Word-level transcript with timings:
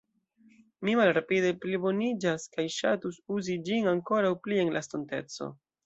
Mi 0.87 0.95
malrapide 0.99 1.51
pliboniĝas 1.67 2.47
kaj 2.57 2.67
ŝatus 2.79 3.23
uzi 3.39 3.61
ĝin 3.69 3.95
ankoraŭ 3.97 4.37
pli 4.47 4.63
en 4.65 4.77
la 4.77 4.87
estonteco. 4.87 5.57